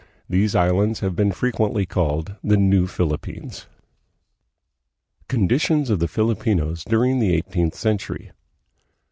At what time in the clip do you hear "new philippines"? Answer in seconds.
2.57-3.67